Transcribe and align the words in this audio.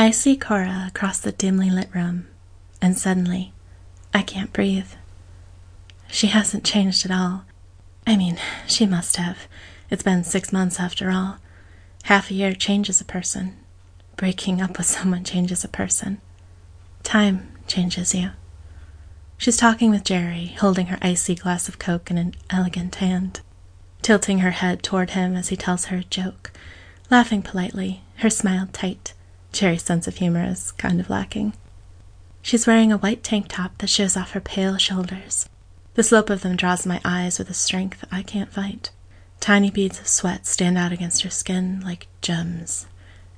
I 0.00 0.12
see 0.12 0.36
Cora 0.36 0.84
across 0.86 1.18
the 1.18 1.32
dimly 1.32 1.70
lit 1.70 1.92
room, 1.92 2.28
and 2.80 2.96
suddenly 2.96 3.52
I 4.14 4.22
can't 4.22 4.52
breathe. 4.52 4.92
She 6.06 6.28
hasn't 6.28 6.64
changed 6.64 7.04
at 7.04 7.10
all. 7.10 7.42
I 8.06 8.16
mean, 8.16 8.38
she 8.68 8.86
must 8.86 9.16
have. 9.16 9.48
It's 9.90 10.04
been 10.04 10.22
six 10.22 10.52
months 10.52 10.78
after 10.78 11.10
all. 11.10 11.38
Half 12.04 12.30
a 12.30 12.34
year 12.34 12.52
changes 12.52 13.00
a 13.00 13.04
person. 13.04 13.56
Breaking 14.14 14.62
up 14.62 14.78
with 14.78 14.86
someone 14.96 15.24
changes 15.24 15.64
a 15.64 15.68
person. 15.68 16.20
Time 17.02 17.48
changes 17.66 18.14
you. 18.14 18.30
She's 19.36 19.56
talking 19.56 19.90
with 19.90 20.04
Jerry, 20.04 20.54
holding 20.60 20.86
her 20.86 20.98
icy 21.02 21.34
glass 21.34 21.68
of 21.68 21.80
Coke 21.80 22.08
in 22.08 22.18
an 22.18 22.34
elegant 22.50 22.94
hand, 22.94 23.40
tilting 24.02 24.38
her 24.38 24.52
head 24.52 24.84
toward 24.84 25.10
him 25.10 25.34
as 25.34 25.48
he 25.48 25.56
tells 25.56 25.86
her 25.86 25.96
a 25.96 26.04
joke, 26.04 26.52
laughing 27.10 27.42
politely, 27.42 28.02
her 28.18 28.30
smile 28.30 28.68
tight. 28.72 29.12
Jerry's 29.58 29.82
sense 29.82 30.06
of 30.06 30.18
humor 30.18 30.44
is 30.44 30.70
kind 30.70 31.00
of 31.00 31.10
lacking. 31.10 31.52
She's 32.42 32.64
wearing 32.64 32.92
a 32.92 32.96
white 32.96 33.24
tank 33.24 33.46
top 33.48 33.76
that 33.78 33.88
shows 33.88 34.16
off 34.16 34.30
her 34.30 34.40
pale 34.40 34.78
shoulders. 34.78 35.48
The 35.94 36.04
slope 36.04 36.30
of 36.30 36.42
them 36.42 36.54
draws 36.54 36.86
my 36.86 37.00
eyes 37.04 37.40
with 37.40 37.50
a 37.50 37.54
strength 37.54 38.04
I 38.08 38.22
can't 38.22 38.52
fight. 38.52 38.92
Tiny 39.40 39.72
beads 39.72 39.98
of 39.98 40.06
sweat 40.06 40.46
stand 40.46 40.78
out 40.78 40.92
against 40.92 41.24
her 41.24 41.30
skin 41.30 41.80
like 41.80 42.06
gems, 42.20 42.86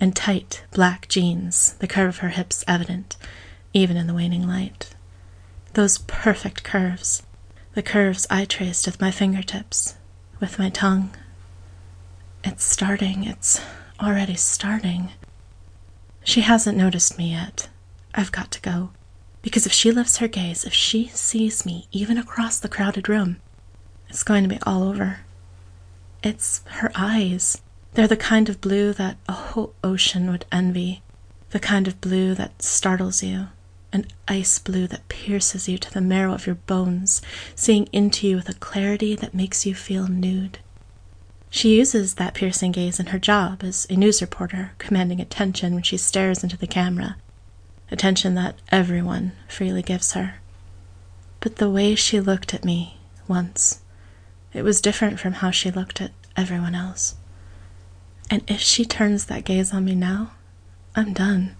and 0.00 0.16
tight 0.16 0.64
black 0.72 1.06
jeans, 1.06 1.74
the 1.74 1.86
curve 1.86 2.08
of 2.08 2.18
her 2.18 2.30
hips 2.30 2.64
evident, 2.66 3.16
even 3.72 3.96
in 3.96 4.08
the 4.08 4.14
waning 4.14 4.44
light. 4.44 4.90
Those 5.74 5.98
perfect 5.98 6.64
curves, 6.64 7.22
the 7.74 7.82
curves 7.82 8.26
I 8.28 8.44
traced 8.44 8.86
with 8.86 9.00
my 9.00 9.12
fingertips, 9.12 9.94
with 10.40 10.58
my 10.58 10.68
tongue. 10.68 11.14
It's 12.42 12.64
starting, 12.64 13.22
it's 13.22 13.60
already 14.00 14.34
starting. 14.34 15.12
She 16.28 16.42
hasn't 16.42 16.76
noticed 16.76 17.16
me 17.16 17.30
yet. 17.30 17.70
I've 18.14 18.32
got 18.32 18.50
to 18.50 18.60
go. 18.60 18.90
Because 19.40 19.64
if 19.64 19.72
she 19.72 19.90
lifts 19.90 20.18
her 20.18 20.28
gaze, 20.28 20.66
if 20.66 20.74
she 20.74 21.06
sees 21.06 21.64
me 21.64 21.88
even 21.90 22.18
across 22.18 22.58
the 22.58 22.68
crowded 22.68 23.08
room, 23.08 23.40
it's 24.10 24.22
going 24.22 24.42
to 24.42 24.48
be 24.54 24.60
all 24.66 24.82
over. 24.82 25.20
It's 26.22 26.60
her 26.66 26.92
eyes. 26.94 27.62
They're 27.94 28.06
the 28.06 28.14
kind 28.14 28.50
of 28.50 28.60
blue 28.60 28.92
that 28.92 29.16
a 29.26 29.32
whole 29.32 29.72
ocean 29.82 30.30
would 30.30 30.44
envy, 30.52 31.00
the 31.48 31.58
kind 31.58 31.88
of 31.88 31.98
blue 32.02 32.34
that 32.34 32.60
startles 32.60 33.22
you, 33.22 33.46
an 33.90 34.04
ice 34.28 34.58
blue 34.58 34.86
that 34.88 35.08
pierces 35.08 35.66
you 35.66 35.78
to 35.78 35.90
the 35.90 36.02
marrow 36.02 36.34
of 36.34 36.44
your 36.44 36.56
bones, 36.56 37.22
seeing 37.54 37.88
into 37.90 38.28
you 38.28 38.36
with 38.36 38.50
a 38.50 38.60
clarity 38.60 39.16
that 39.16 39.32
makes 39.32 39.64
you 39.64 39.74
feel 39.74 40.06
nude. 40.08 40.58
She 41.50 41.76
uses 41.76 42.14
that 42.14 42.34
piercing 42.34 42.72
gaze 42.72 43.00
in 43.00 43.06
her 43.06 43.18
job 43.18 43.62
as 43.64 43.86
a 43.88 43.96
news 43.96 44.20
reporter, 44.20 44.72
commanding 44.78 45.20
attention 45.20 45.74
when 45.74 45.82
she 45.82 45.96
stares 45.96 46.42
into 46.42 46.56
the 46.58 46.66
camera, 46.66 47.16
attention 47.90 48.34
that 48.34 48.56
everyone 48.70 49.32
freely 49.48 49.82
gives 49.82 50.12
her. 50.12 50.36
But 51.40 51.56
the 51.56 51.70
way 51.70 51.94
she 51.94 52.20
looked 52.20 52.52
at 52.52 52.64
me 52.64 52.98
once, 53.26 53.80
it 54.52 54.62
was 54.62 54.80
different 54.80 55.20
from 55.20 55.34
how 55.34 55.50
she 55.50 55.70
looked 55.70 56.00
at 56.00 56.12
everyone 56.36 56.74
else. 56.74 57.16
And 58.30 58.42
if 58.46 58.60
she 58.60 58.84
turns 58.84 59.26
that 59.26 59.44
gaze 59.44 59.72
on 59.72 59.84
me 59.86 59.94
now, 59.94 60.32
I'm 60.94 61.12
done. 61.12 61.56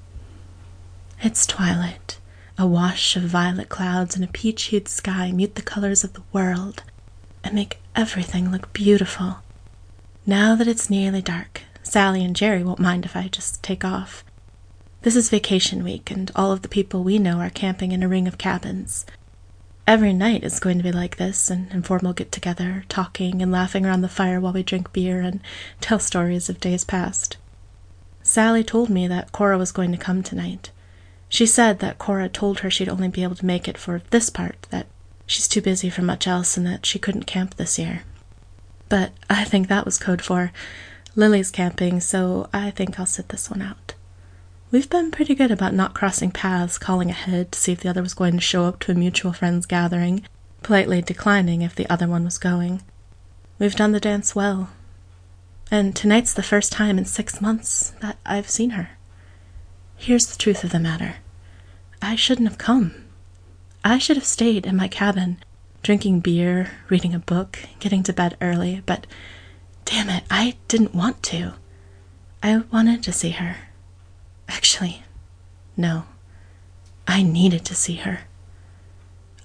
It's 1.22 1.47
twilight. 1.47 2.19
A 2.59 2.66
wash 2.66 3.16
of 3.16 3.22
violet 3.22 3.69
clouds 3.69 4.16
and 4.16 4.25
a 4.25 4.28
peach 4.28 4.64
hued 4.64 4.89
sky 4.89 5.33
mute 5.33 5.55
the 5.55 5.62
colors 5.62 6.05
of 6.05 6.12
the 6.12 6.25
world 6.33 6.83
and 7.42 7.55
make 7.55 7.81
everything 7.97 8.50
look 8.50 8.72
beautiful. 8.72 9.39
Now 10.28 10.54
that 10.56 10.68
it's 10.68 10.90
nearly 10.90 11.22
dark, 11.22 11.62
Sally 11.82 12.22
and 12.22 12.36
Jerry 12.36 12.62
won't 12.62 12.78
mind 12.78 13.06
if 13.06 13.16
I 13.16 13.28
just 13.28 13.62
take 13.62 13.82
off. 13.82 14.22
This 15.00 15.16
is 15.16 15.30
vacation 15.30 15.82
week, 15.82 16.10
and 16.10 16.30
all 16.36 16.52
of 16.52 16.60
the 16.60 16.68
people 16.68 17.02
we 17.02 17.18
know 17.18 17.38
are 17.38 17.48
camping 17.48 17.92
in 17.92 18.02
a 18.02 18.08
ring 18.08 18.28
of 18.28 18.36
cabins. 18.36 19.06
Every 19.86 20.12
night 20.12 20.44
is 20.44 20.60
going 20.60 20.76
to 20.76 20.84
be 20.84 20.92
like 20.92 21.16
this 21.16 21.48
an 21.48 21.69
informal 21.70 22.12
get 22.12 22.30
together, 22.30 22.84
talking 22.91 23.41
and 23.41 23.50
laughing 23.50 23.86
around 23.86 24.03
the 24.03 24.08
fire 24.10 24.38
while 24.38 24.53
we 24.53 24.62
drink 24.62 24.92
beer 24.92 25.22
and 25.22 25.41
tell 25.80 25.98
stories 25.98 26.50
of 26.50 26.60
days 26.60 26.84
past. 26.84 27.38
Sally 28.22 28.62
told 28.62 28.91
me 28.91 29.08
that 29.08 29.32
Cora 29.32 29.56
was 29.56 29.72
going 29.72 29.92
to 29.92 29.97
come 29.97 30.22
tonight. 30.22 30.70
She 31.30 31.47
said 31.47 31.78
that 31.78 31.97
Cora 31.97 32.28
told 32.28 32.60
her 32.60 32.70
she'd 32.70 32.91
only 32.91 33.08
be 33.08 33.22
able 33.22 33.36
to 33.36 33.47
make 33.47 33.66
it 33.66 33.78
for 33.78 34.03
this 34.10 34.28
part, 34.28 34.66
that 34.69 34.88
she's 35.24 35.48
too 35.48 35.62
busy 35.62 35.88
for 35.88 36.03
much 36.03 36.26
else, 36.26 36.58
and 36.58 36.66
that 36.66 36.84
she 36.84 36.98
couldn't 36.98 37.24
camp 37.26 37.54
this 37.54 37.78
year. 37.78 38.03
But 38.88 39.12
I 39.28 39.44
think 39.44 39.69
that 39.69 39.84
was 39.84 39.99
code 39.99 40.22
for 40.22 40.53
Lily's 41.15 41.50
camping, 41.50 42.00
so 42.00 42.49
I 42.53 42.71
think 42.71 42.99
I'll 42.99 43.06
sit 43.06 43.28
this 43.28 43.50
one 43.50 43.62
out. 43.62 43.94
We've 44.71 44.88
been 44.88 45.10
pretty 45.10 45.34
good 45.34 45.50
about 45.50 45.75
not 45.75 45.94
crossing 45.94 46.31
paths, 46.31 46.78
calling 46.78 47.10
ahead 47.10 47.53
to 47.53 47.59
see 47.59 47.72
if 47.72 47.81
the 47.81 47.88
other 47.88 48.03
was 48.03 48.15
going 48.15 48.34
to 48.34 48.41
show 48.41 48.65
up 48.65 48.78
to 48.81 48.93
a 48.93 48.94
mutual 48.94 49.32
friends 49.32 49.66
gathering, 49.66 50.27
politely 50.62 51.00
declining 51.00 51.62
if 51.62 51.75
the 51.75 51.91
other 51.91 52.06
one 52.06 52.25
was 52.25 52.38
going. 52.38 52.82
We've 53.59 53.75
done 53.75 53.93
the 53.93 54.00
dance 54.00 54.34
well. 54.34 54.71
And 55.71 55.97
tonight's 55.97 56.32
the 56.32 56.43
first 56.43 56.71
time 56.72 56.98
in 56.98 57.04
six 57.04 57.41
months 57.41 57.91
that 58.00 58.19
I've 58.25 58.48
seen 58.48 58.71
her. 58.71 58.91
Here's 59.97 60.27
the 60.27 60.38
truth 60.38 60.65
of 60.65 60.71
the 60.71 60.78
matter 60.78 61.16
I 62.00 62.15
shouldn't 62.15 62.48
have 62.48 62.59
come. 62.59 62.94
I 63.84 63.98
should 63.98 64.16
have 64.16 64.25
stayed 64.25 64.66
in 64.66 64.77
my 64.77 64.88
cabin 64.88 65.38
drinking 65.88 66.21
beer, 66.21 66.71
reading 66.91 67.15
a 67.15 67.19
book, 67.19 67.60
getting 67.81 68.03
to 68.03 68.12
bed 68.12 68.37
early, 68.43 68.82
but 68.84 69.06
damn 69.87 70.10
it, 70.10 70.22
I 70.31 70.59
didn't 70.69 70.94
want 70.94 71.22
to. 71.22 71.54
I 72.43 72.59
wanted 72.71 73.03
to 73.04 73.10
see 73.10 73.31
her. 73.31 73.56
Actually, 74.50 75.03
no. 75.78 76.04
I 77.06 77.22
needed 77.22 77.65
to 77.65 77.75
see 77.75 77.94
her. 77.94 78.25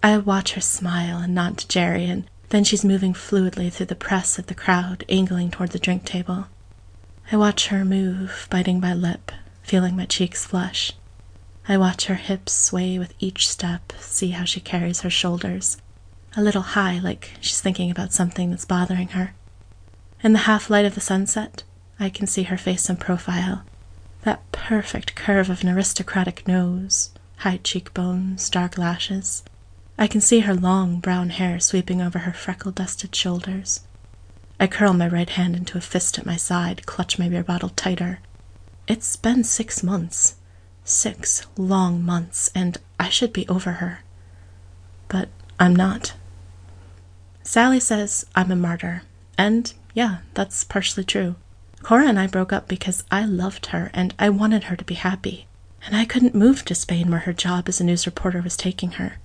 I 0.03 0.17
watch 0.17 0.55
her 0.55 0.59
smile 0.59 1.19
and 1.19 1.33
nod 1.33 1.59
to 1.59 1.67
Jerry, 1.69 2.07
and 2.07 2.29
then 2.49 2.65
she's 2.65 2.83
moving 2.83 3.13
fluidly 3.13 3.71
through 3.71 3.85
the 3.85 3.95
press 3.95 4.37
of 4.37 4.47
the 4.47 4.53
crowd, 4.53 5.05
angling 5.07 5.49
toward 5.49 5.69
the 5.69 5.79
drink 5.79 6.03
table. 6.03 6.47
I 7.31 7.37
watch 7.37 7.67
her 7.67 7.85
move, 7.85 8.49
biting 8.49 8.81
my 8.81 8.93
lip, 8.93 9.31
feeling 9.61 9.95
my 9.95 10.07
cheeks 10.07 10.43
flush. 10.43 10.91
I 11.69 11.77
watch 11.77 12.07
her 12.07 12.15
hips 12.15 12.51
sway 12.51 12.99
with 12.99 13.13
each 13.19 13.47
step, 13.47 13.93
see 13.97 14.31
how 14.31 14.43
she 14.43 14.59
carries 14.59 14.99
her 15.03 15.09
shoulders, 15.09 15.77
a 16.35 16.41
little 16.41 16.61
high, 16.61 16.99
like 16.99 17.31
she's 17.41 17.61
thinking 17.61 17.91
about 17.91 18.13
something 18.13 18.49
that's 18.49 18.65
bothering 18.65 19.09
her. 19.09 19.33
In 20.23 20.33
the 20.33 20.39
half 20.39 20.69
light 20.69 20.85
of 20.85 20.95
the 20.95 21.01
sunset, 21.01 21.63
I 21.99 22.09
can 22.09 22.27
see 22.27 22.43
her 22.43 22.57
face 22.57 22.89
in 22.89 22.97
profile 22.97 23.63
that 24.23 24.49
perfect 24.51 25.15
curve 25.15 25.49
of 25.49 25.63
an 25.63 25.69
aristocratic 25.69 26.47
nose, 26.47 27.11
high 27.37 27.57
cheekbones, 27.57 28.49
dark 28.49 28.77
lashes. 28.77 29.43
I 29.97 30.07
can 30.07 30.21
see 30.21 30.39
her 30.41 30.55
long 30.55 30.99
brown 30.99 31.29
hair 31.29 31.59
sweeping 31.59 32.01
over 32.01 32.19
her 32.19 32.33
freckle 32.33 32.71
dusted 32.71 33.15
shoulders. 33.15 33.81
I 34.59 34.67
curl 34.67 34.93
my 34.93 35.07
right 35.07 35.29
hand 35.29 35.55
into 35.55 35.77
a 35.77 35.81
fist 35.81 36.17
at 36.17 36.25
my 36.25 36.37
side, 36.37 36.85
clutch 36.85 37.19
my 37.19 37.27
beer 37.27 37.43
bottle 37.43 37.69
tighter. 37.69 38.19
It's 38.87 39.15
been 39.15 39.43
six 39.43 39.83
months. 39.83 40.35
Six 40.85 41.45
long 41.57 42.01
months, 42.01 42.49
and 42.53 42.77
I 42.99 43.09
should 43.09 43.33
be 43.33 43.47
over 43.47 43.73
her. 43.73 44.03
But 45.07 45.29
I'm 45.59 45.75
not. 45.75 46.13
Sally 47.45 47.79
says 47.81 48.25
I'm 48.35 48.51
a 48.51 48.55
martyr, 48.55 49.03
and 49.37 49.73
yeah, 49.93 50.19
that's 50.33 50.63
partially 50.63 51.03
true. 51.03 51.35
Cora 51.81 52.07
and 52.07 52.17
I 52.17 52.25
broke 52.25 52.53
up 52.53 52.69
because 52.69 53.03
I 53.11 53.25
loved 53.25 53.67
her 53.67 53.91
and 53.93 54.13
I 54.17 54.29
wanted 54.29 54.65
her 54.65 54.77
to 54.77 54.85
be 54.85 54.93
happy, 54.93 55.47
and 55.85 55.93
I 55.93 56.05
couldn't 56.05 56.33
move 56.33 56.63
to 56.65 56.75
Spain 56.75 57.11
where 57.11 57.19
her 57.21 57.33
job 57.33 57.67
as 57.67 57.81
a 57.81 57.83
news 57.83 58.05
reporter 58.05 58.41
was 58.41 58.55
taking 58.55 58.91
her. 58.91 59.17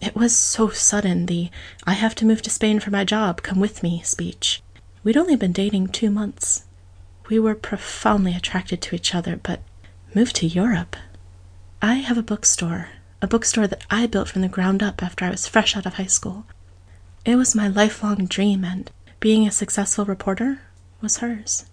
It 0.00 0.14
was 0.14 0.36
so 0.36 0.68
sudden, 0.68 1.26
the 1.26 1.50
I 1.84 1.94
have 1.94 2.14
to 2.16 2.24
move 2.24 2.40
to 2.42 2.50
Spain 2.50 2.78
for 2.78 2.90
my 2.90 3.02
job, 3.04 3.42
come 3.42 3.58
with 3.58 3.82
me 3.82 4.00
speech. 4.04 4.62
We'd 5.02 5.16
only 5.16 5.34
been 5.34 5.52
dating 5.52 5.88
two 5.88 6.10
months. 6.10 6.64
We 7.28 7.40
were 7.40 7.56
profoundly 7.56 8.34
attracted 8.34 8.80
to 8.82 8.94
each 8.94 9.12
other, 9.12 9.40
but 9.42 9.60
move 10.14 10.32
to 10.34 10.46
Europe? 10.46 10.94
I 11.82 11.94
have 11.94 12.16
a 12.16 12.22
bookstore, 12.22 12.90
a 13.20 13.26
bookstore 13.26 13.66
that 13.66 13.84
I 13.90 14.06
built 14.06 14.28
from 14.28 14.42
the 14.42 14.48
ground 14.48 14.84
up 14.84 15.02
after 15.02 15.24
I 15.24 15.30
was 15.30 15.48
fresh 15.48 15.76
out 15.76 15.86
of 15.86 15.94
high 15.94 16.06
school. 16.06 16.46
It 17.24 17.36
was 17.36 17.54
my 17.54 17.68
lifelong 17.68 18.26
dream, 18.26 18.64
and 18.64 18.90
being 19.18 19.46
a 19.46 19.50
successful 19.50 20.04
reporter 20.04 20.60
was 21.00 21.18
hers. 21.18 21.64